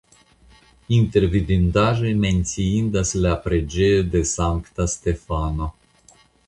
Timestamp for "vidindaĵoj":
1.35-2.13